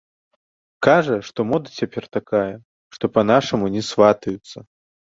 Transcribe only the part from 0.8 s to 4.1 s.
Кажа, што мода цяпер такая, што па-нашаму не